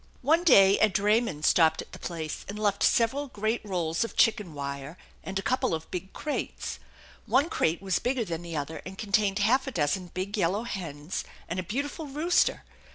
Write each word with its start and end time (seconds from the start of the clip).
One 0.23 0.43
day 0.43 0.79
a 0.79 0.89
drayman 0.89 1.43
stopped 1.43 1.79
at 1.83 1.91
the 1.91 1.99
place 1.99 2.43
and 2.49 2.57
left 2.57 2.81
several 2.81 3.27
great 3.27 3.63
rolls 3.63 4.03
of 4.03 4.15
chicken 4.17 4.55
wire, 4.55 4.97
and 5.23 5.37
a 5.37 5.43
couple 5.43 5.75
of 5.75 5.91
big 5.91 6.11
crates. 6.11 6.79
One 7.27 7.51
crate 7.51 7.83
was 7.83 7.99
bigger 7.99 8.25
than 8.25 8.41
the 8.41 8.57
other 8.57 8.81
and 8.83 8.97
contained 8.97 9.37
half 9.37 9.67
a 9.67 9.71
dozen 9.71 10.07
big 10.07 10.35
yellow 10.37 10.63
hens 10.63 11.23
and 11.47 11.59
a 11.59 11.63
beautiful 11.63 12.07
rooster. 12.07 12.63